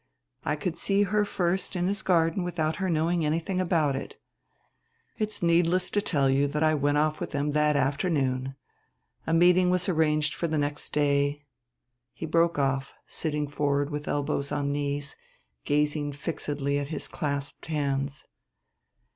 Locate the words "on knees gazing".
14.51-16.13